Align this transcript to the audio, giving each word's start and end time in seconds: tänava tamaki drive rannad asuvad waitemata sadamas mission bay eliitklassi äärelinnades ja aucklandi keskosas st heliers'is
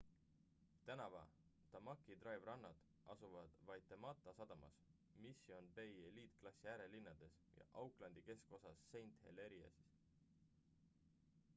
tänava 0.85 1.19
tamaki 1.71 2.13
drive 2.23 2.47
rannad 2.49 2.79
asuvad 3.13 3.49
waitemata 3.67 4.33
sadamas 4.39 4.79
mission 5.27 5.69
bay 5.75 5.93
eliitklassi 6.07 6.71
äärelinnades 6.73 7.39
ja 7.59 7.69
aucklandi 7.83 8.25
keskosas 8.31 8.83
st 8.91 9.05
heliers'is 9.21 9.95